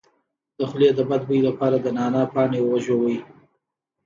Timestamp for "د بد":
0.97-1.21